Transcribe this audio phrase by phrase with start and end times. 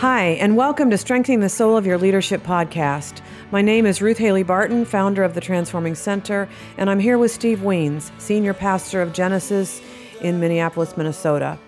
[0.00, 3.22] Hi, and welcome to Strengthening the Soul of Your Leadership podcast.
[3.50, 7.30] My name is Ruth Haley Barton, founder of the Transforming Center, and I'm here with
[7.30, 9.80] Steve Wiens, senior pastor of Genesis
[10.20, 11.58] in Minneapolis, Minnesota.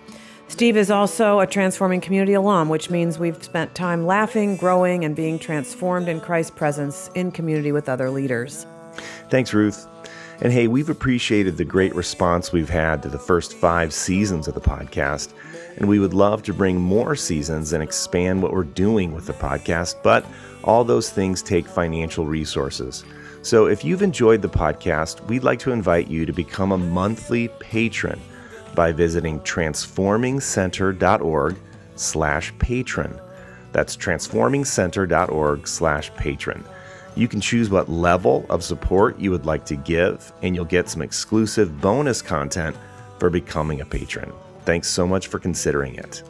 [0.47, 5.15] Steve is also a transforming community alum, which means we've spent time laughing, growing, and
[5.15, 8.67] being transformed in Christ's presence in community with other leaders.
[9.31, 9.87] Thanks, Ruth.
[10.41, 14.53] And hey, we've appreciated the great response we've had to the first five seasons of
[14.53, 15.33] the podcast
[15.79, 19.33] and we would love to bring more seasons and expand what we're doing with the
[19.33, 20.25] podcast, but
[20.63, 23.03] all those things take financial resources.
[23.41, 27.47] So if you've enjoyed the podcast, we'd like to invite you to become a monthly
[27.59, 28.19] patron
[28.75, 31.55] by visiting transformingcenter.org
[31.95, 33.19] slash patron.
[33.71, 36.65] That's transformingcenter.org slash patron.
[37.15, 40.89] You can choose what level of support you would like to give, and you'll get
[40.89, 42.77] some exclusive bonus content
[43.19, 44.31] for becoming a patron.
[44.69, 46.21] Thanks so much for considering it.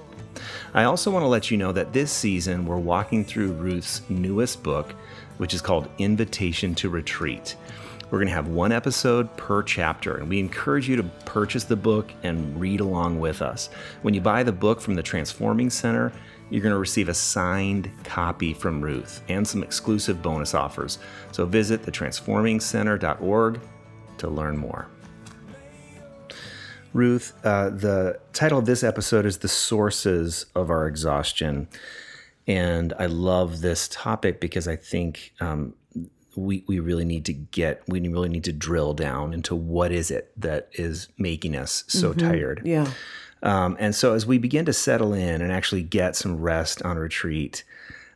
[0.73, 4.63] I also want to let you know that this season we're walking through Ruth's newest
[4.63, 4.93] book,
[5.39, 7.57] which is called Invitation to Retreat.
[8.09, 11.75] We're going to have one episode per chapter, and we encourage you to purchase the
[11.75, 13.69] book and read along with us.
[14.03, 16.13] When you buy the book from the Transforming Center,
[16.49, 20.99] you're going to receive a signed copy from Ruth and some exclusive bonus offers.
[21.33, 23.59] So visit thetransformingcenter.org
[24.17, 24.87] to learn more.
[26.93, 31.67] Ruth, uh, the title of this episode is The Sources of Our Exhaustion.
[32.47, 35.75] And I love this topic because I think um,
[36.35, 40.09] we, we really need to get, we really need to drill down into what is
[40.09, 42.27] it that is making us so mm-hmm.
[42.27, 42.61] tired.
[42.65, 42.91] Yeah.
[43.43, 46.97] Um, and so as we begin to settle in and actually get some rest on
[46.97, 47.63] retreat,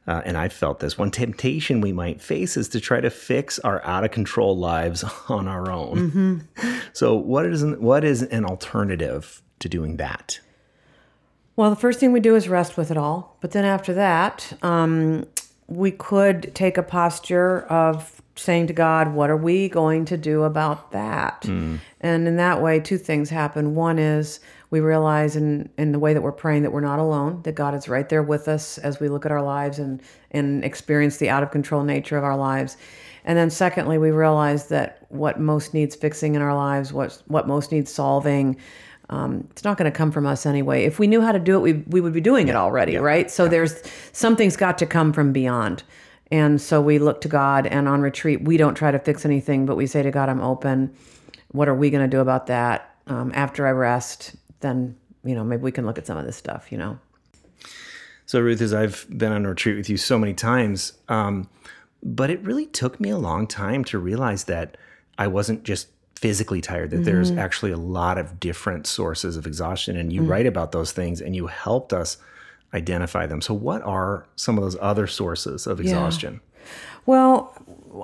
[0.07, 0.97] uh, and I felt this.
[0.97, 5.03] One temptation we might face is to try to fix our out of control lives
[5.29, 6.11] on our own.
[6.11, 6.77] Mm-hmm.
[6.93, 10.39] So, what is an, what is an alternative to doing that?
[11.55, 13.37] Well, the first thing we do is rest with it all.
[13.39, 15.25] But then after that, um,
[15.75, 20.44] we could take a posture of saying to God, What are we going to do
[20.44, 21.44] about that?
[21.44, 21.79] Mm.
[22.01, 23.75] And in that way, two things happen.
[23.75, 24.39] One is
[24.69, 27.75] we realize in, in the way that we're praying that we're not alone, that God
[27.75, 30.01] is right there with us as we look at our lives and,
[30.31, 32.75] and experience the out of control nature of our lives.
[33.25, 37.47] And then secondly, we realize that what most needs fixing in our lives, what what
[37.47, 38.57] most needs solving,
[39.09, 40.84] um, it's not going to come from us anyway.
[40.84, 42.53] If we knew how to do it, we we would be doing yeah.
[42.53, 43.00] it already, yeah.
[43.00, 43.30] right?
[43.30, 43.50] So yeah.
[43.50, 43.81] there's
[44.12, 45.84] something's got to come from beyond.
[46.31, 49.68] And so we look to God and on retreat, we don't try to fix anything,
[49.68, 50.96] but we say to God, I'm open.
[51.52, 52.96] What are we going to do about that?
[53.06, 56.35] Um, after I rest, then, you know, maybe we can look at some of this
[56.35, 56.97] stuff, you know?
[58.25, 61.50] So, Ruth, as I've been on retreat with you so many times, um,
[62.02, 64.75] but it really took me a long time to realize that
[65.20, 65.90] I wasn't just
[66.23, 67.03] physically tired, that mm-hmm.
[67.03, 69.97] there's actually a lot of different sources of exhaustion.
[69.97, 70.31] And you mm-hmm.
[70.31, 72.16] write about those things and you helped us
[72.73, 73.41] identify them.
[73.41, 76.35] So, what are some of those other sources of exhaustion?
[76.35, 76.63] Yeah.
[77.06, 77.53] Well,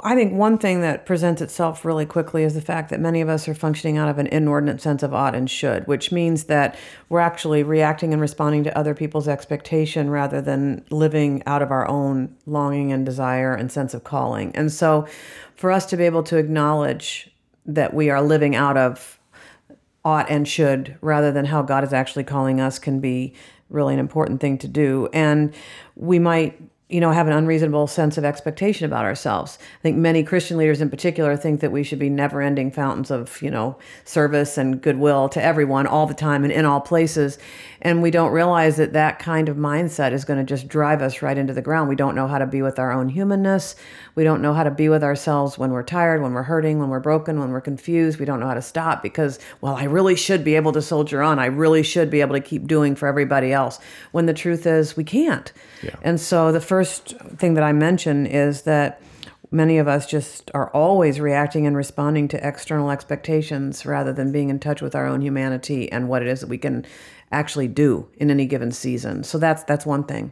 [0.04, 3.30] I think one thing that presents itself really quickly is the fact that many of
[3.30, 6.78] us are functioning out of an inordinate sense of ought and should, which means that
[7.08, 11.88] we're actually reacting and responding to other people's expectation rather than living out of our
[11.88, 14.54] own longing and desire and sense of calling.
[14.58, 15.08] And so,
[15.56, 17.32] for us to be able to acknowledge
[17.76, 19.20] that we are living out of
[20.04, 23.34] ought and should rather than how God is actually calling us can be
[23.70, 25.08] really an important thing to do.
[25.14, 25.54] And
[25.96, 29.60] we might you know, have an unreasonable sense of expectation about ourselves.
[29.62, 33.12] I think many Christian leaders in particular think that we should be never ending fountains
[33.12, 37.38] of, you know, service and goodwill to everyone all the time and in all places.
[37.84, 41.22] And we don't realize that that kind of mindset is going to just drive us
[41.22, 41.90] right into the ground.
[41.90, 43.76] We don't know how to be with our own humanness.
[44.16, 46.90] We don't know how to be with ourselves when we're tired, when we're hurting, when
[46.90, 48.20] we're broken, when we're confused.
[48.20, 51.22] We don't know how to stop because, well, I really should be able to soldier
[51.22, 51.38] on.
[51.38, 53.80] I really should be able to keep doing for everybody else.
[54.12, 55.54] When the truth is, we can't.
[55.84, 55.96] Yeah.
[56.02, 59.02] And so the first thing that I mention is that
[59.52, 64.50] many of us just are always reacting and responding to external expectations rather than being
[64.50, 66.86] in touch with our own humanity and what it is that we can
[67.32, 69.24] actually do in any given season.
[69.24, 70.32] So that's that's one thing.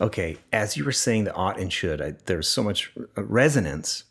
[0.00, 4.04] Okay, as you were saying the ought and should, I, there's so much resonance,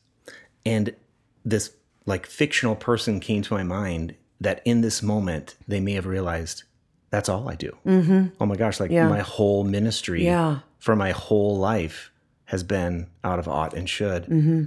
[0.64, 0.96] and
[1.44, 1.72] this
[2.06, 6.64] like fictional person came to my mind that in this moment they may have realized
[7.10, 7.76] that's all I do.
[7.86, 8.28] Mm-hmm.
[8.40, 9.08] Oh my gosh, like yeah.
[9.08, 10.60] my whole ministry yeah.
[10.80, 12.12] For my whole life
[12.46, 14.24] has been out of ought and should.
[14.24, 14.64] Mm-hmm.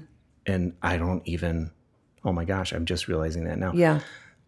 [0.46, 1.72] And I don't even,
[2.24, 3.72] oh my gosh, I'm just realizing that now.
[3.74, 4.00] Yeah.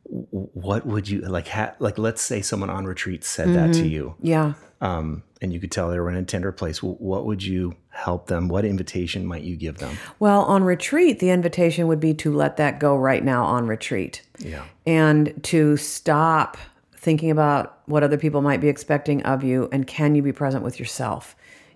[0.04, 1.48] What would you like?
[1.48, 3.56] Ha- like, let's say someone on retreat said mm-hmm.
[3.56, 3.88] that to mm-hmm.
[3.88, 4.14] you.
[4.20, 4.52] Yeah.
[4.80, 6.82] Um, and you could tell they were in a tender place.
[6.82, 8.48] What would you help them?
[8.48, 9.96] What invitation might you give them?
[10.18, 14.22] Well, on retreat, the invitation would be to let that go right now on retreat.
[14.38, 14.64] Yeah.
[14.86, 16.58] And to stop
[16.96, 20.64] thinking about what other people might be expecting of you, and can you be present
[20.64, 21.34] with yourself?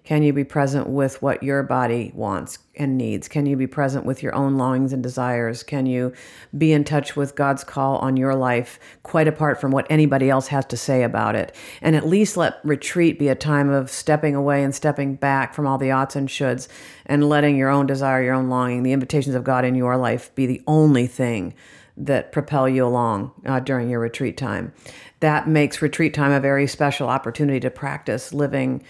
[0.08, 3.28] Can you be present with what your body wants and needs?
[3.28, 5.62] Can you be present with your own longings and desires?
[5.62, 6.14] Can you
[6.56, 10.46] be in touch with God's call on your life, quite apart from what anybody else
[10.46, 11.54] has to say about it?
[11.82, 15.66] And at least let retreat be a time of stepping away and stepping back from
[15.66, 16.68] all the oughts and shoulds
[17.04, 20.34] and letting your own desire, your own longing, the invitations of God in your life
[20.34, 21.52] be the only thing
[21.98, 24.72] that propel you along uh, during your retreat time.
[25.20, 28.82] That makes retreat time a very special opportunity to practice living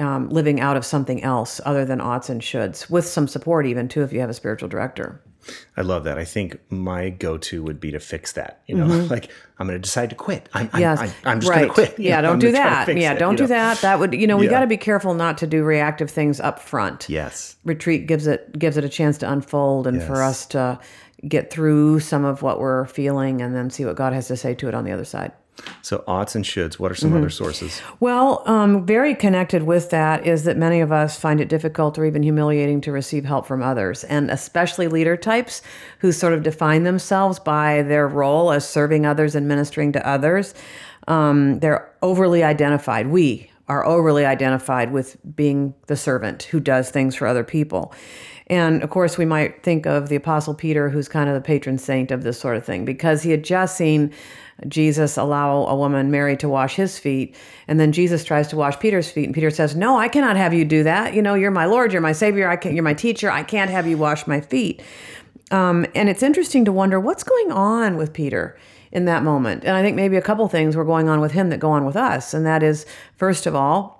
[0.00, 3.88] um, living out of something else other than oughts and shoulds, with some support even
[3.88, 5.22] too if you have a spiritual director.
[5.76, 6.18] I love that.
[6.18, 8.62] I think my go-to would be to fix that.
[8.66, 9.08] You know, mm-hmm.
[9.10, 10.48] like I'm going to decide to quit.
[10.52, 11.58] I'm, yes, I'm, I'm just right.
[11.60, 11.98] going to quit.
[11.98, 12.94] Yeah, know, don't do that.
[12.96, 13.48] Yeah, it, don't do know?
[13.48, 13.80] that.
[13.80, 14.50] That would, you know, we yeah.
[14.50, 17.08] got to be careful not to do reactive things up front.
[17.08, 17.56] Yes.
[17.64, 20.06] Retreat gives it gives it a chance to unfold and yes.
[20.06, 20.78] for us to
[21.26, 24.54] get through some of what we're feeling and then see what God has to say
[24.54, 25.32] to it on the other side.
[25.82, 27.18] So, oughts and shoulds, what are some mm-hmm.
[27.18, 27.80] other sources?
[28.00, 32.04] Well, um, very connected with that is that many of us find it difficult or
[32.04, 35.62] even humiliating to receive help from others, and especially leader types
[35.98, 40.54] who sort of define themselves by their role as serving others and ministering to others.
[41.06, 43.08] Um, they're overly identified.
[43.08, 47.94] We are overly identified with being the servant who does things for other people.
[48.46, 51.76] And of course, we might think of the Apostle Peter, who's kind of the patron
[51.76, 54.12] saint of this sort of thing, because he had just seen
[54.66, 57.36] Jesus allow a woman Mary, to wash his feet.
[57.68, 59.26] And then Jesus tries to wash Peter's feet.
[59.26, 61.14] And Peter says, No, I cannot have you do that.
[61.14, 63.30] You know, you're my Lord, you're my Savior, I can, you're my teacher.
[63.30, 64.82] I can't have you wash my feet.
[65.50, 68.58] Um, and it's interesting to wonder what's going on with Peter
[68.90, 69.64] in that moment.
[69.64, 71.84] And I think maybe a couple things were going on with him that go on
[71.84, 72.34] with us.
[72.34, 72.84] And that is,
[73.16, 73.97] first of all,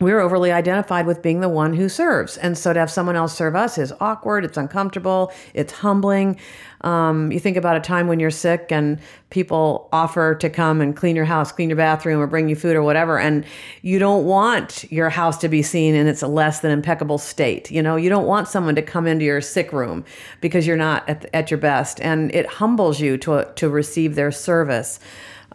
[0.00, 2.38] we're overly identified with being the one who serves.
[2.38, 6.38] And so to have someone else serve us is awkward, it's uncomfortable, it's humbling.
[6.80, 8.98] Um, you think about a time when you're sick and
[9.28, 12.74] people offer to come and clean your house, clean your bathroom, or bring you food
[12.74, 13.44] or whatever, and
[13.82, 17.70] you don't want your house to be seen in its less than impeccable state.
[17.70, 20.06] You know, you don't want someone to come into your sick room
[20.40, 24.32] because you're not at, at your best, and it humbles you to to receive their
[24.32, 24.98] service.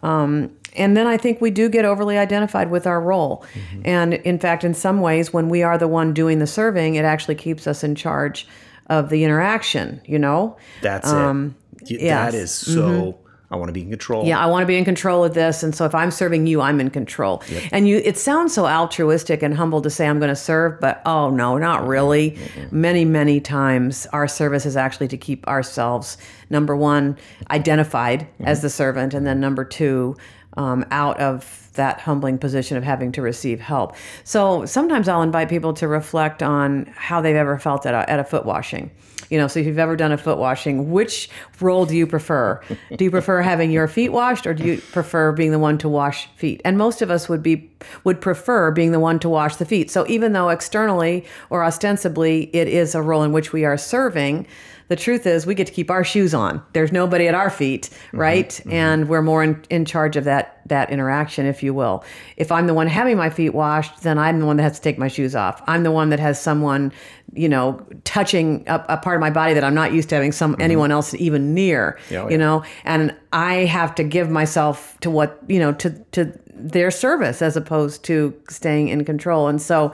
[0.04, 3.44] Um, and then I think we do get overly identified with our role.
[3.54, 3.82] Mm-hmm.
[3.84, 7.04] And in fact, in some ways, when we are the one doing the serving, it
[7.04, 8.46] actually keeps us in charge
[8.88, 10.56] of the interaction, you know?
[10.82, 12.00] That's um, it.
[12.00, 12.32] Yes.
[12.32, 12.88] That is so.
[12.88, 13.22] Mm-hmm.
[13.48, 14.26] I want to be in control.
[14.26, 16.60] Yeah, I want to be in control of this, and so if I'm serving you,
[16.60, 17.44] I'm in control.
[17.48, 17.62] Yep.
[17.70, 21.00] And you, it sounds so altruistic and humble to say I'm going to serve, but
[21.06, 22.32] oh no, not really.
[22.32, 22.80] Mm-hmm.
[22.80, 26.18] Many, many times, our service is actually to keep ourselves
[26.50, 27.16] number one
[27.48, 28.46] identified mm-hmm.
[28.46, 30.16] as the servant, and then number two
[30.56, 33.94] um, out of that humbling position of having to receive help.
[34.24, 38.18] So sometimes I'll invite people to reflect on how they've ever felt at a, at
[38.18, 38.90] a foot washing.
[39.30, 41.28] You know, so if you've ever done a foot washing, which
[41.60, 42.60] role do you prefer?
[42.96, 45.88] do you prefer having your feet washed or do you prefer being the one to
[45.88, 46.60] wash feet?
[46.64, 47.70] And most of us would be
[48.04, 49.90] would prefer being the one to wash the feet.
[49.90, 54.46] So even though externally or ostensibly it is a role in which we are serving,
[54.88, 56.62] the truth is we get to keep our shoes on.
[56.72, 58.48] There's nobody at our feet, mm-hmm, right?
[58.48, 62.04] Mm-hmm, And we're more in, in charge of that that interaction, if you will.
[62.36, 64.82] If I'm the one having my feet washed, then I'm the one that has to
[64.82, 65.62] take my shoes off.
[65.68, 66.92] I'm the one that has someone,
[67.34, 70.32] you know, touching a, a part of my body that I'm not used to having
[70.32, 70.62] some mm-hmm.
[70.62, 71.98] anyone else even near.
[71.98, 72.28] Oh, yeah.
[72.28, 76.90] You know, and I have to give myself to what you know to to their
[76.90, 79.48] service as opposed to staying in control.
[79.48, 79.92] And so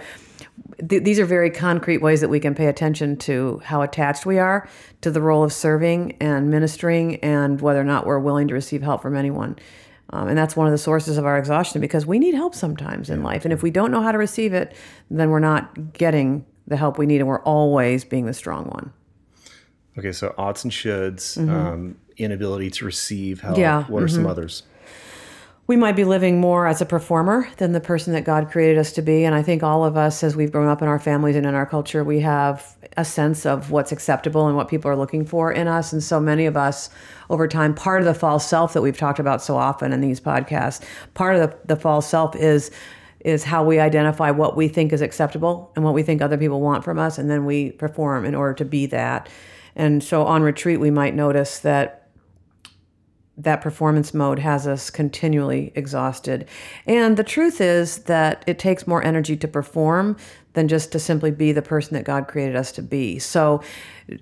[0.88, 4.38] th- these are very concrete ways that we can pay attention to how attached we
[4.38, 4.68] are
[5.00, 8.82] to the role of serving and ministering and whether or not we're willing to receive
[8.82, 9.56] help from anyone.
[10.10, 13.08] Um, and that's one of the sources of our exhaustion because we need help sometimes
[13.08, 13.44] in life.
[13.44, 14.74] And if we don't know how to receive it,
[15.10, 18.92] then we're not getting the help we need and we're always being the strong one.
[19.98, 21.50] Okay, so oughts and shoulds, mm-hmm.
[21.50, 23.58] um, inability to receive help.
[23.58, 23.84] Yeah.
[23.84, 24.16] What are mm-hmm.
[24.16, 24.62] some others?
[25.68, 28.92] we might be living more as a performer than the person that God created us
[28.92, 29.24] to be.
[29.24, 31.54] And I think all of us, as we've grown up in our families and in
[31.54, 35.52] our culture, we have a sense of what's acceptable and what people are looking for
[35.52, 35.92] in us.
[35.92, 36.90] And so many of us,
[37.30, 40.20] over time, part of the false self that we've talked about so often in these
[40.20, 40.84] podcasts,
[41.14, 42.70] part of the, the false self is
[43.20, 46.60] is how we identify what we think is acceptable and what we think other people
[46.60, 49.28] want from us, and then we perform in order to be that.
[49.74, 52.02] And so on retreat, we might notice that
[53.38, 56.46] that performance mode has us continually exhausted.
[56.86, 60.16] And the truth is that it takes more energy to perform
[60.52, 63.18] than just to simply be the person that God created us to be.
[63.18, 63.62] So,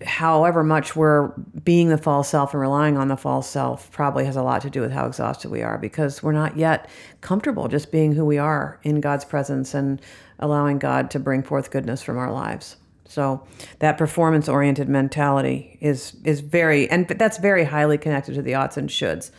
[0.04, 1.28] however much we're
[1.64, 4.71] being the false self and relying on the false self probably has a lot to
[4.71, 6.88] do with how exhausted we are because we're not yet
[7.21, 10.00] comfortable just being who we are in God's presence and
[10.38, 12.76] allowing God to bring forth goodness from our lives.
[13.11, 13.45] So
[13.81, 18.76] that performance oriented mentality is is very and that's very highly connected to the oughts
[18.76, 19.33] and shoulds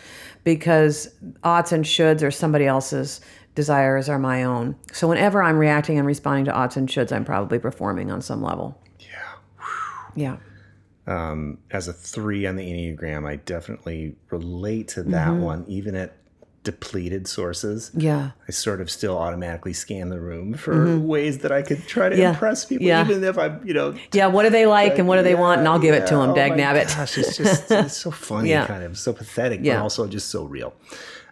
[0.44, 3.22] because oughts and shoulds are somebody else's
[3.56, 4.76] desires are my own.
[4.92, 8.42] So whenever I'm reacting and responding to oughts and shoulds, I'm probably performing on some
[8.44, 8.78] level.
[9.00, 10.38] Yeah.
[11.08, 11.62] Yeah.
[11.72, 15.42] As a three on the Enneagram, I definitely relate to that Mm-hmm.
[15.42, 16.16] one, even at
[16.64, 17.90] depleted sources.
[17.96, 18.32] Yeah.
[18.48, 22.14] I sort of still automatically scan the room for ways that I could try to
[22.16, 22.22] Mm-hmm.
[22.22, 22.30] Yeah.
[22.32, 23.04] impress people, Yeah.
[23.04, 25.60] even if I'm, you know, Yeah, what do they like and what do they want?
[25.60, 26.96] And I'll give it to them, oh dag nabbit.
[26.96, 28.68] Gosh, it's just it's so funny, Yeah.
[28.68, 29.78] kind of so pathetic, Yeah.
[29.78, 30.74] but also just so real.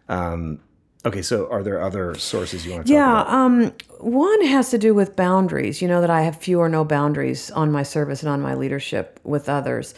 [0.08, 0.60] Um,
[1.06, 4.78] okay, so are there other sources you want to talk Yeah, um, one has to
[4.78, 5.82] do with boundaries.
[5.82, 8.54] You know that I have few or no boundaries on my service and on my
[8.54, 9.94] leadership with others.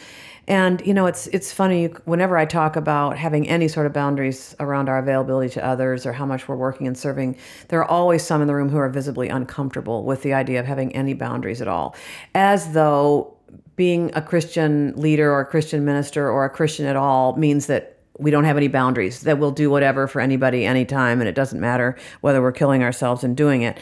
[0.48, 4.56] And you know, it's it's funny whenever I talk about having any sort of boundaries
[4.58, 7.36] around our availability to others or how much we're working and serving,
[7.68, 10.66] there are always some in the room who are visibly uncomfortable with the idea of
[10.66, 11.94] having any boundaries at all,
[12.34, 13.36] as though
[13.76, 17.91] being a Christian leader or a Christian minister or a Christian at all means that
[18.18, 21.60] we don't have any boundaries, that we'll do whatever for anybody anytime, and it doesn't
[21.60, 23.78] matter whether we're killing ourselves in doing it.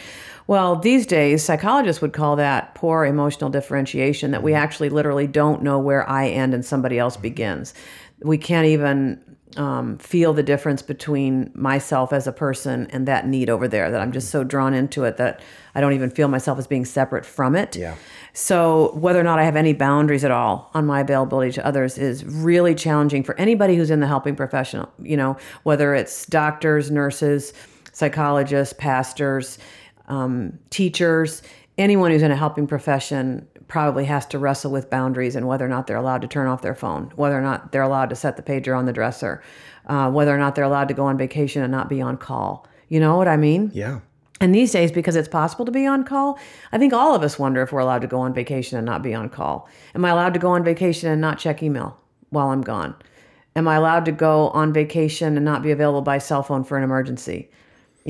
[0.46, 4.62] Well, these days, psychologists would call that poor emotional differentiation, that we mm-hmm.
[4.62, 7.74] actually literally don't know where I end and somebody else begins.
[8.22, 9.20] We can't even
[9.56, 14.00] um, feel the difference between myself as a person and that need over there, that
[14.00, 15.40] I'm just so drawn into it that
[15.74, 17.76] I don't even feel myself as being separate from it.
[17.76, 17.96] Yeah.
[18.32, 21.98] So, whether or not I have any boundaries at all on my availability to others
[21.98, 24.86] is really challenging for anybody who's in the helping profession.
[25.02, 27.52] You know, whether it's doctors, nurses,
[27.92, 29.58] psychologists, pastors,
[30.06, 31.42] um, teachers,
[31.76, 35.68] anyone who's in a helping profession probably has to wrestle with boundaries and whether or
[35.68, 38.36] not they're allowed to turn off their phone, whether or not they're allowed to set
[38.36, 39.42] the pager on the dresser,
[39.86, 42.66] uh, whether or not they're allowed to go on vacation and not be on call.
[42.88, 43.70] You know what I mean?
[43.72, 44.00] Yeah.
[44.40, 46.38] And these days, because it's possible to be on call,
[46.72, 49.02] I think all of us wonder if we're allowed to go on vacation and not
[49.02, 49.68] be on call.
[49.94, 52.00] Am I allowed to go on vacation and not check email
[52.30, 52.94] while I'm gone?
[53.54, 56.78] Am I allowed to go on vacation and not be available by cell phone for
[56.78, 57.50] an emergency?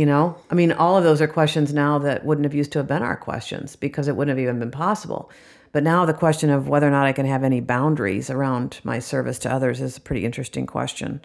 [0.01, 2.79] You know, I mean, all of those are questions now that wouldn't have used to
[2.79, 5.31] have been our questions because it wouldn't have even been possible.
[5.73, 8.99] But now the question of whether or not I can have any boundaries around my
[8.99, 11.21] service to others is a pretty interesting question.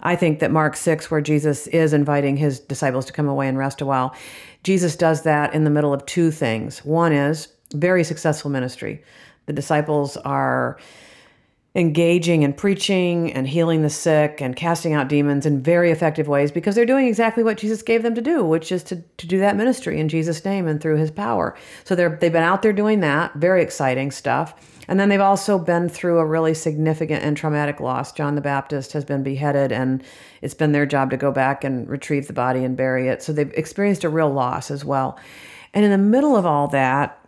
[0.00, 3.56] I think that Mark 6, where Jesus is inviting his disciples to come away and
[3.56, 4.16] rest a while,
[4.64, 6.84] Jesus does that in the middle of two things.
[6.84, 9.00] One is very successful ministry.
[9.46, 10.76] The disciples are
[11.78, 16.50] engaging and preaching and healing the sick and casting out demons in very effective ways
[16.50, 19.38] because they're doing exactly what Jesus gave them to do, which is to, to do
[19.38, 21.56] that ministry in Jesus' name and through his power.
[21.84, 24.54] So they're, they've been out there doing that, very exciting stuff.
[24.88, 28.10] And then they've also been through a really significant and traumatic loss.
[28.10, 30.02] John the Baptist has been beheaded, and
[30.42, 33.22] it's been their job to go back and retrieve the body and bury it.
[33.22, 35.18] So they've experienced a real loss as well.
[35.74, 37.18] And in the middle of all that,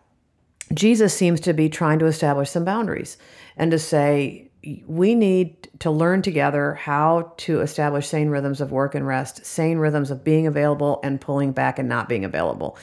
[0.73, 3.19] Jesus seems to be trying to establish some boundaries
[3.61, 4.51] and to say,
[4.87, 9.77] we need to learn together how to establish sane rhythms of work and rest, sane
[9.77, 12.79] rhythms of being available and pulling back and not being available.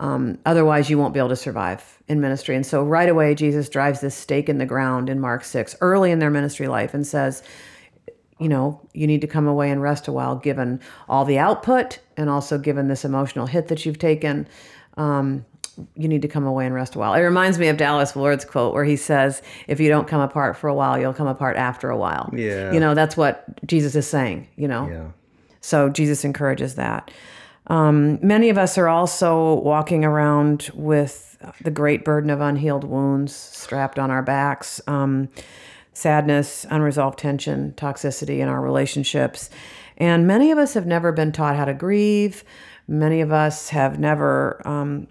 [0.00, 2.56] Um, otherwise, you won't be able to survive in ministry.
[2.56, 6.10] And so, right away, Jesus drives this stake in the ground in Mark 6, early
[6.10, 7.44] in their ministry life, and says,
[8.40, 12.00] you know, you need to come away and rest a while, given all the output
[12.16, 14.48] and also given this emotional hit that you've taken.
[14.96, 15.46] Um,
[15.94, 17.14] you need to come away and rest a while.
[17.14, 20.56] It reminds me of Dallas Willard's quote where he says, if you don't come apart
[20.56, 22.30] for a while, you'll come apart after a while.
[22.32, 22.72] Yeah.
[22.72, 24.88] You know, that's what Jesus is saying, you know?
[24.88, 25.08] Yeah.
[25.60, 27.10] So Jesus encourages that.
[27.68, 33.34] Um, many of us are also walking around with the great burden of unhealed wounds
[33.34, 35.28] strapped on our backs, um,
[35.92, 39.50] sadness, unresolved tension, toxicity in our relationships.
[39.96, 42.44] And many of us have never been taught how to grieve.
[42.86, 45.08] Many of us have never um,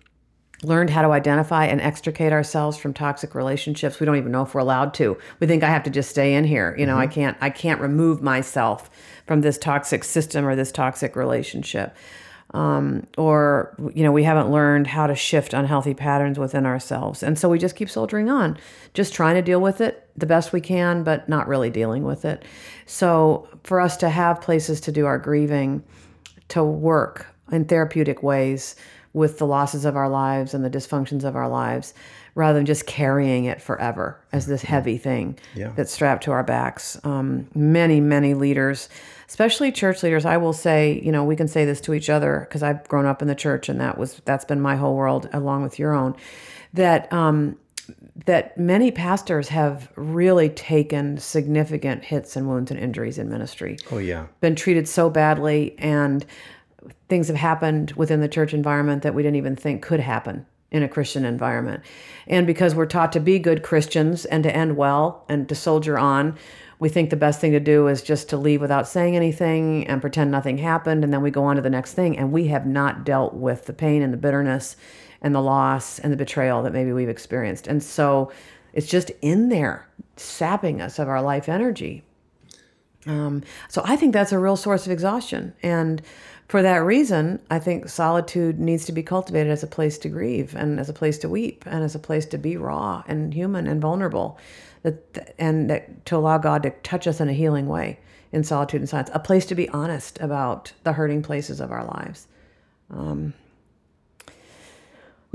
[0.63, 3.99] learned how to identify and extricate ourselves from toxic relationships.
[3.99, 5.17] We don't even know if we're allowed to.
[5.39, 6.75] We think I have to just stay in here.
[6.77, 8.89] You know, I can't I can't remove myself
[9.27, 11.95] from this toxic system or this toxic relationship.
[12.53, 17.21] Um, or you know, we haven't learned how to shift unhealthy patterns within ourselves.
[17.21, 18.57] And so we just keep soldiering on,
[18.93, 22.23] just trying to deal with it the best we can, but not really dealing with
[22.23, 22.45] it.
[22.85, 25.83] So for us to have places to do our grieving,
[26.49, 28.75] to work in therapeutic ways
[29.15, 31.93] with the losses of our lives and the dysfunctions of our lives
[32.35, 35.71] rather than just carrying it forever as this heavy thing Yeah.
[35.77, 36.99] that's strapped to our backs.
[37.05, 38.89] Um, many, many leaders,
[39.29, 42.41] especially church leaders, I will say, you know, we can say this to each other
[42.41, 45.29] because I've grown up in the church and that was that's been my whole world
[45.31, 46.13] along with your own.
[46.73, 47.55] That um,
[48.25, 53.99] that many pastors have really taken significant hits and wounds and injuries in ministry Oh
[53.99, 54.25] yeah.
[54.41, 56.25] been treated so badly and
[57.09, 60.83] things have happened within the church environment that we didn't even think could happen in
[60.83, 61.83] a Christian environment.
[62.27, 65.97] And because we're taught to be good Christians and to end well and to soldier
[65.97, 66.37] on,
[66.79, 70.01] we think the best thing to do is just to leave without saying anything and
[70.01, 71.03] pretend nothing happened.
[71.03, 72.17] And then we go on to the next thing.
[72.17, 74.75] And we have not dealt with the pain and the bitterness
[75.21, 77.67] and the loss and the betrayal that maybe we've experienced.
[77.67, 78.31] And so
[78.73, 79.87] it's just in there,
[80.17, 82.03] sapping us of our life energy.
[83.07, 85.53] Um, so I think that's a real source of exhaustion.
[85.63, 86.01] And
[86.47, 90.55] for that reason, I think solitude needs to be cultivated as a place to grieve
[90.55, 93.67] and as a place to weep and as a place to be raw and human
[93.67, 94.37] and vulnerable.
[94.83, 97.99] That, and that, to allow God to touch us in a healing way
[98.31, 101.83] in solitude and silence, a place to be honest about the hurting places of our
[101.83, 102.27] lives.
[102.91, 103.33] Um,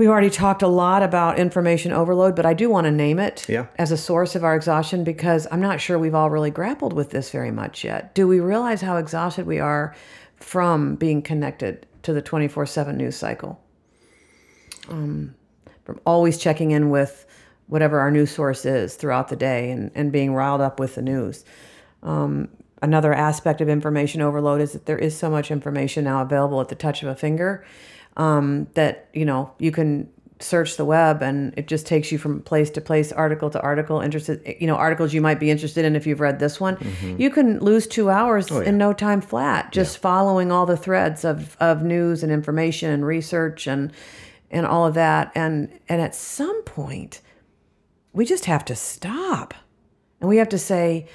[0.01, 3.47] We've already talked a lot about information overload, but I do want to name it
[3.47, 3.67] yeah.
[3.75, 7.11] as a source of our exhaustion because I'm not sure we've all really grappled with
[7.11, 8.15] this very much yet.
[8.15, 9.95] Do we realize how exhausted we are
[10.43, 13.61] from being connected to the 24 7 news cycle?
[14.89, 15.35] Um,
[15.83, 17.25] from always checking in with
[17.67, 21.01] whatever our news source is throughout the day and, and being riled up with the
[21.01, 21.45] news.
[22.03, 22.49] Um,
[22.81, 26.69] another aspect of information overload is that there is so much information now available at
[26.69, 27.63] the touch of a finger
[28.17, 30.09] um, that you know you can
[30.43, 34.01] search the web and it just takes you from place to place article to article
[34.01, 37.19] interested you know articles you might be interested in if you've read this one mm-hmm.
[37.19, 38.69] you can lose two hours oh, yeah.
[38.69, 40.01] in no time flat just yeah.
[40.01, 43.91] following all the threads of, of news and information and research and
[44.49, 47.21] and all of that and and at some point
[48.13, 49.53] we just have to stop
[50.19, 51.07] and we have to say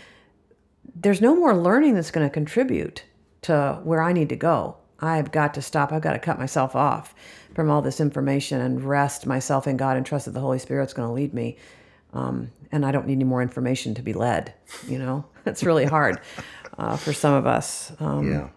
[0.95, 3.05] there's no more learning that's going to contribute
[3.43, 5.93] to where i need to go I've got to stop.
[5.93, 7.15] I've got to cut myself off
[7.55, 10.93] from all this information and rest myself in God and trust that the Holy Spirit's
[10.93, 11.57] going to lead me.
[12.13, 14.55] Um, and I don't need any more information to be led.
[14.87, 16.21] You know, it's really hard
[16.79, 17.93] uh, for some of us.
[18.01, 18.49] Um, yeah.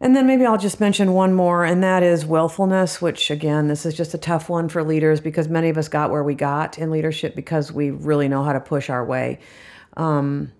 [0.00, 3.86] And then maybe I'll just mention one more, and that is willfulness, which again, this
[3.86, 6.78] is just a tough one for leaders because many of us got where we got
[6.78, 9.38] in leadership because we really know how to push our way.
[9.96, 10.52] Um,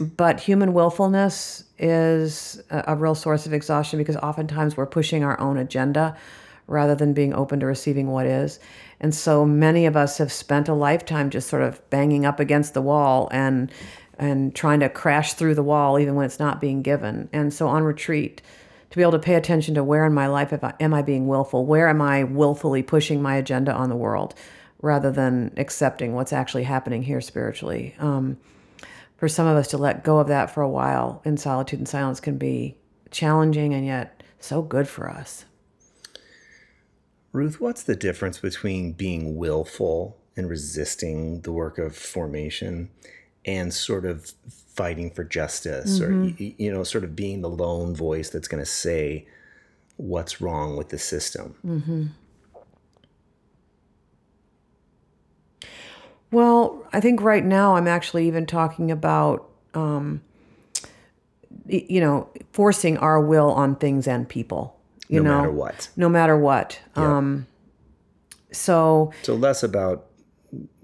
[0.00, 5.38] but human willfulness is a, a real source of exhaustion because oftentimes we're pushing our
[5.40, 6.16] own agenda
[6.66, 8.58] rather than being open to receiving what is.
[9.00, 12.74] And so many of us have spent a lifetime just sort of banging up against
[12.74, 13.70] the wall and
[14.16, 17.28] and trying to crash through the wall even when it's not being given.
[17.32, 18.42] And so on retreat,
[18.90, 21.26] to be able to pay attention to where in my life I, am I being
[21.26, 21.66] willful?
[21.66, 24.36] Where am I willfully pushing my agenda on the world
[24.80, 27.96] rather than accepting what's actually happening here spiritually?
[27.98, 28.36] Um,
[29.24, 31.88] for some of us to let go of that for a while in solitude and
[31.88, 32.76] silence can be
[33.10, 35.46] challenging and yet so good for us.
[37.32, 42.90] Ruth, what's the difference between being willful and resisting the work of formation
[43.46, 44.30] and sort of
[44.74, 46.26] fighting for justice mm-hmm.
[46.26, 49.26] or you know sort of being the lone voice that's going to say
[49.96, 51.54] what's wrong with the system?
[51.64, 52.06] Mm-hmm.
[56.34, 60.20] Well, I think right now I'm actually even talking about, um,
[61.66, 64.76] you know, forcing our will on things and people.
[65.08, 65.88] You no know, matter what.
[65.96, 66.80] No matter what.
[66.96, 67.06] Yep.
[67.06, 67.46] Um,
[68.50, 69.12] so.
[69.22, 70.06] So less about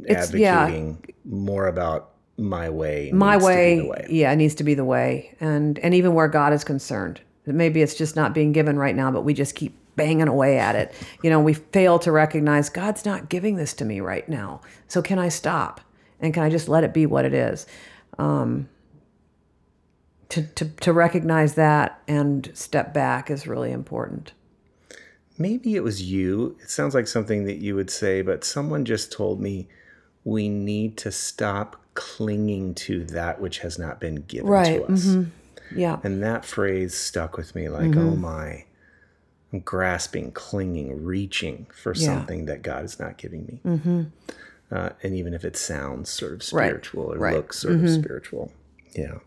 [0.08, 3.10] advocating, yeah, more about my way.
[3.12, 6.52] My way, way, yeah, it needs to be the way, and and even where God
[6.52, 10.28] is concerned, maybe it's just not being given right now, but we just keep banging
[10.28, 10.94] away at it.
[11.22, 14.60] You know, we fail to recognize God's not giving this to me right now.
[14.88, 15.80] So can I stop?
[16.20, 17.66] And can I just let it be what it is?
[18.18, 18.68] Um,
[20.30, 24.32] to, to, to recognize that and step back is really important.
[25.38, 26.56] Maybe it was you.
[26.62, 29.68] It sounds like something that you would say, but someone just told me
[30.24, 34.86] we need to stop clinging to that which has not been given right.
[34.86, 35.06] to us.
[35.06, 35.78] Mm-hmm.
[35.78, 35.98] Yeah.
[36.04, 38.08] And that phrase stuck with me like, mm-hmm.
[38.08, 38.64] oh my
[39.52, 42.06] I'm grasping, clinging, reaching for yeah.
[42.06, 43.60] something that God is not giving me.
[43.64, 44.02] Mm-hmm.
[44.70, 47.16] Uh, and even if it sounds sort of spiritual right.
[47.16, 47.36] or right.
[47.36, 47.86] looks sort mm-hmm.
[47.86, 48.52] of spiritual.
[48.92, 49.18] Yeah.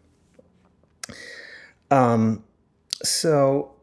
[1.92, 2.44] Um,
[3.04, 3.74] so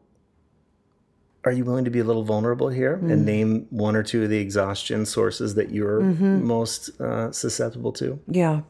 [1.43, 3.11] are you willing to be a little vulnerable here mm-hmm.
[3.11, 6.45] and name one or two of the exhaustion sources that you're mm-hmm.
[6.45, 8.19] most uh, susceptible to?
[8.27, 8.61] Yeah.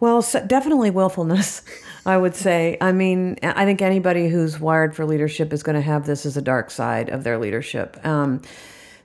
[0.00, 1.62] Well, so definitely willfulness.
[2.08, 2.78] I would say.
[2.80, 6.38] I mean, I think anybody who's wired for leadership is going to have this as
[6.38, 8.02] a dark side of their leadership.
[8.02, 8.40] Um,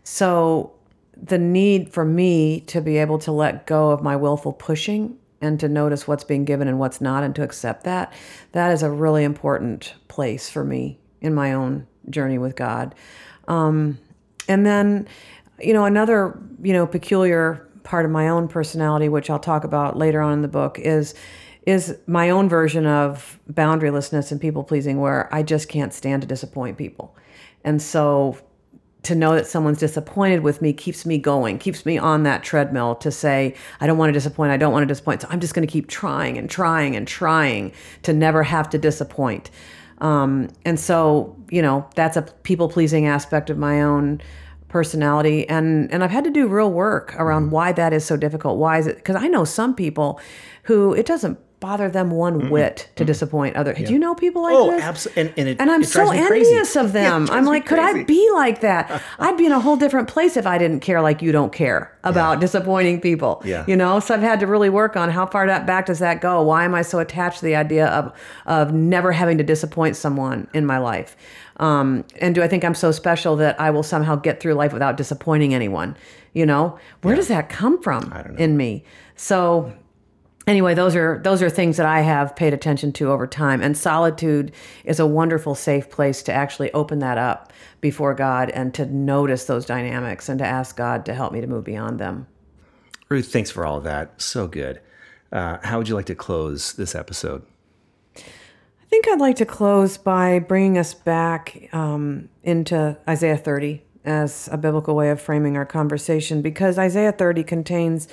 [0.06, 0.72] so
[1.18, 5.60] the need for me to be able to let go of my willful pushing and
[5.60, 8.14] to notice what's being given and what's not and to accept that
[8.54, 12.96] that is a really important place for me in my own journey with god
[13.48, 14.00] um,
[14.48, 15.08] and then
[15.60, 19.98] you know another you know peculiar part of my own personality which i'll talk about
[19.98, 21.14] later on in the book is
[21.66, 26.28] is my own version of boundarylessness and people pleasing where I just can't stand to
[26.28, 27.16] disappoint people.
[27.64, 28.38] And so
[29.04, 32.96] to know that someone's disappointed with me keeps me going, keeps me on that treadmill
[32.96, 35.22] to say, I don't want to disappoint, I don't want to disappoint.
[35.22, 37.74] So I'm just going to keep trying and trying and trying
[38.04, 39.52] to never have to disappoint.
[40.00, 44.22] Um, and so, you know, that's a people pleasing aspect of my own
[44.70, 45.48] personality.
[45.50, 47.52] And, and I've had to do real work around mm-hmm.
[47.52, 48.58] why that is so difficult.
[48.58, 48.96] Why is it?
[48.98, 50.20] Because I know some people
[50.64, 53.74] who it doesn't bother them one mm whit to mm disappoint other.
[53.78, 53.88] Yeah.
[53.88, 54.82] Do you know people like oh, this?
[54.82, 55.22] absolutely.
[55.22, 57.26] And, and, it, and I'm so envious of them.
[57.26, 59.02] Yeah, I'm like, could I be like that?
[59.20, 61.98] I'd be in a whole different place if I didn't care like you don't care
[62.04, 62.40] about yeah.
[62.42, 63.42] disappointing people.
[63.46, 63.64] Yeah.
[63.66, 66.20] You know, so I've had to really work on how far that back does that
[66.20, 66.42] go?
[66.42, 68.12] Why am I so attached to the idea of
[68.46, 71.16] of never having to disappoint someone in my life?
[71.58, 74.74] Um, and do I think I'm so special that I will somehow get through life
[74.74, 75.96] without disappointing anyone?
[76.34, 77.18] You know, where yeah.
[77.18, 78.84] does that come from in me?
[79.16, 79.72] So
[80.48, 83.62] anyway those are those are things that i have paid attention to over time.
[83.62, 84.52] And solitude
[84.84, 89.46] is a wonderful safe place to actually open that up before god and to notice
[89.46, 92.28] those dynamics and to ask god to help me to move beyond them.
[93.10, 94.22] Ruth thanks for all of that.
[94.22, 94.80] So good.
[95.32, 97.46] Uh, how would you like to close this episode?
[98.16, 104.50] I think i'd like to close by bringing us back um, into isaiah 30 as
[104.52, 108.08] a biblical way of framing our conversation because isaiah 30 contains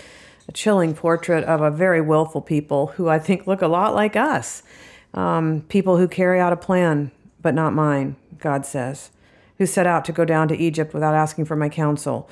[0.51, 4.17] a chilling portrait of a very willful people who I think look a lot like
[4.17, 4.65] us.
[5.15, 9.11] Um, people who carry out a plan, but not mine, God says,
[9.59, 12.29] who set out to go down to Egypt without asking for my counsel,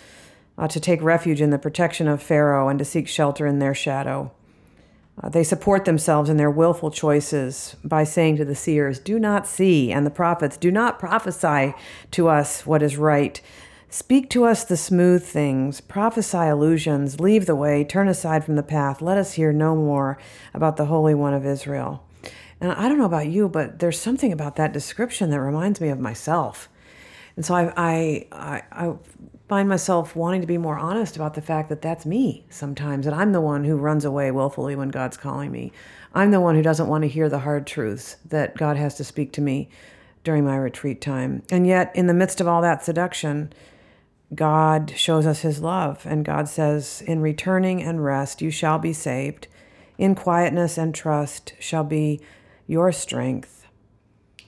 [0.57, 3.74] uh, to take refuge in the protection of Pharaoh and to seek shelter in their
[3.74, 4.33] shadow.
[5.22, 9.46] Uh, they support themselves in their willful choices by saying to the seers, Do not
[9.46, 11.72] see, and the prophets, Do not prophesy
[12.11, 13.40] to us what is right.
[13.90, 18.62] Speak to us the smooth things, prophesy illusions, leave the way, turn aside from the
[18.62, 19.01] path.
[19.01, 20.18] Let us hear no more
[20.53, 22.05] about the Holy One of Israel.
[22.61, 25.88] And I don't know about you, but there's something about that description that reminds me
[25.88, 26.68] of myself.
[27.35, 28.94] And so I, I, I, I
[29.48, 33.14] find myself wanting to be more honest about the fact that that's me sometimes, that
[33.14, 35.72] I'm the one who runs away willfully when God's calling me.
[36.14, 39.05] I'm the one who doesn't want to hear the hard truths that God has to
[39.05, 39.70] speak to me
[40.24, 41.42] during my retreat time.
[41.51, 43.51] And yet, in the midst of all that seduction,
[44.34, 48.92] God shows us his love, and God says, In returning and rest you shall be
[48.92, 49.48] saved.
[49.96, 52.20] In quietness and trust shall be
[52.66, 53.66] your strength.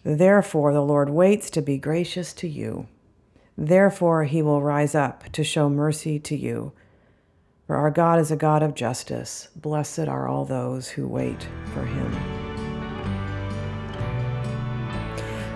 [0.05, 2.89] Therefore, the Lord waits to be gracious to you.
[3.57, 6.73] Therefore, he will rise up to show mercy to you.
[7.67, 9.49] For our God is a God of justice.
[9.57, 12.40] Blessed are all those who wait for him.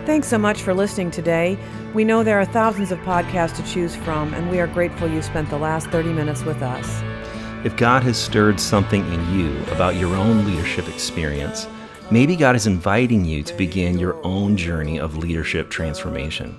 [0.07, 1.57] Thanks so much for listening today.
[1.95, 5.23] We know there are thousands of podcasts to choose from, and we are grateful you
[5.23, 7.03] spent the last 30 minutes with us.
[7.65, 11.67] If God has stirred something in you about your own leadership experience,
[12.11, 16.55] maybe God is inviting you to begin your own journey of leadership transformation.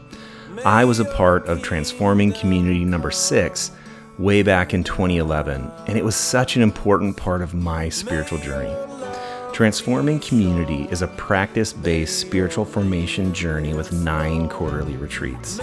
[0.66, 3.70] I was a part of transforming community number six
[4.18, 8.74] way back in 2011, and it was such an important part of my spiritual journey.
[9.56, 15.60] Transforming Community is a practice based spiritual formation journey with nine quarterly retreats.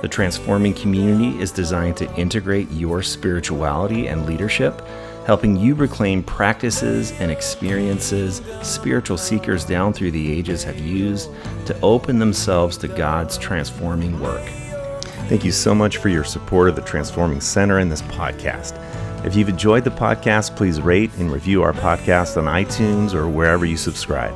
[0.00, 4.80] The Transforming Community is designed to integrate your spirituality and leadership,
[5.26, 11.28] helping you reclaim practices and experiences spiritual seekers down through the ages have used
[11.66, 14.48] to open themselves to God's transforming work.
[15.28, 18.78] Thank you so much for your support of the Transforming Center and this podcast.
[19.24, 23.66] If you've enjoyed the podcast, please rate and review our podcast on iTunes or wherever
[23.66, 24.34] you subscribe.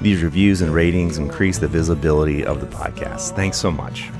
[0.00, 3.36] These reviews and ratings increase the visibility of the podcast.
[3.36, 4.10] Thanks so much.